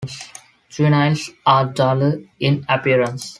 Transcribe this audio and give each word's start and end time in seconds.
Juveniles 0.69 1.29
are 1.45 1.71
duller 1.73 2.23
in 2.39 2.65
appearance. 2.67 3.29